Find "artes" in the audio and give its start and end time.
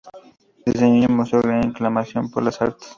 2.59-2.89